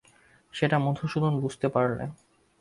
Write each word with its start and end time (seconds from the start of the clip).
সেটা 0.53 0.77
মধুসূদন 0.79 1.33
বুঝতে 1.39 1.67
পারলে। 1.67 2.05